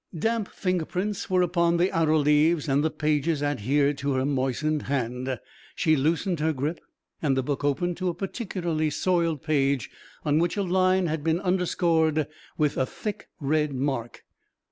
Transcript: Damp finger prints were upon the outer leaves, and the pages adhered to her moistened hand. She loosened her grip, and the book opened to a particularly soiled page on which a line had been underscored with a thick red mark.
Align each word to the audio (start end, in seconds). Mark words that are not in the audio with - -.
Damp 0.17 0.47
finger 0.47 0.85
prints 0.85 1.29
were 1.29 1.43
upon 1.43 1.77
the 1.77 1.91
outer 1.91 2.17
leaves, 2.17 2.67
and 2.67 2.83
the 2.83 2.89
pages 2.89 3.43
adhered 3.43 3.99
to 3.99 4.13
her 4.13 4.25
moistened 4.25 4.81
hand. 4.89 5.39
She 5.75 5.95
loosened 5.95 6.39
her 6.39 6.53
grip, 6.53 6.79
and 7.21 7.37
the 7.37 7.43
book 7.43 7.63
opened 7.63 7.97
to 7.97 8.09
a 8.09 8.15
particularly 8.15 8.89
soiled 8.89 9.43
page 9.43 9.91
on 10.25 10.39
which 10.39 10.57
a 10.57 10.63
line 10.63 11.05
had 11.05 11.23
been 11.23 11.39
underscored 11.39 12.25
with 12.57 12.77
a 12.77 12.87
thick 12.87 13.29
red 13.39 13.73
mark. 13.75 14.23